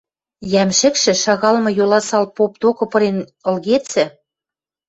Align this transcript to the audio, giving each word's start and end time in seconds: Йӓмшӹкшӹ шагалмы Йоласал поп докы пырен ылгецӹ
Йӓмшӹкшӹ 0.53 1.13
шагалмы 1.23 1.71
Йоласал 1.79 2.25
поп 2.35 2.51
докы 2.61 2.85
пырен 2.91 3.17
ылгецӹ 3.49 4.05